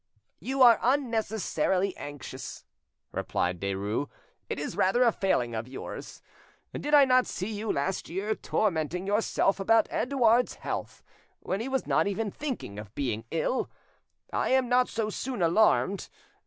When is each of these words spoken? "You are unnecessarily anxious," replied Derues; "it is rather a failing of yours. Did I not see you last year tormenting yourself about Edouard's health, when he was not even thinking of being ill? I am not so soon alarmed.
"You 0.39 0.63
are 0.63 0.79
unnecessarily 0.81 1.95
anxious," 1.95 2.65
replied 3.11 3.59
Derues; 3.59 4.07
"it 4.49 4.57
is 4.57 4.75
rather 4.75 5.03
a 5.03 5.11
failing 5.11 5.53
of 5.53 5.67
yours. 5.67 6.23
Did 6.73 6.95
I 6.95 7.05
not 7.05 7.27
see 7.27 7.51
you 7.53 7.71
last 7.71 8.09
year 8.09 8.33
tormenting 8.33 9.05
yourself 9.05 9.59
about 9.59 9.85
Edouard's 9.91 10.55
health, 10.55 11.03
when 11.41 11.59
he 11.61 11.69
was 11.69 11.85
not 11.85 12.07
even 12.07 12.31
thinking 12.31 12.79
of 12.79 12.95
being 12.95 13.25
ill? 13.29 13.69
I 14.33 14.49
am 14.49 14.67
not 14.67 14.89
so 14.89 15.11
soon 15.11 15.43
alarmed. 15.43 16.09